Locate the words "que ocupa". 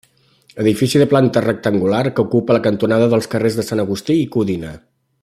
2.15-2.57